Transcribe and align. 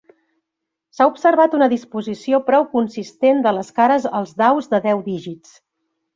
S'ha 0.99 1.05
observat 1.09 1.53
una 1.57 1.67
disposició 1.73 2.39
prou 2.47 2.65
consistent 2.73 3.45
de 3.49 3.55
les 3.59 3.71
cares 3.81 4.09
als 4.23 4.35
daus 4.45 4.73
de 4.75 4.83
deu 4.89 5.07
dígits. 5.13 5.55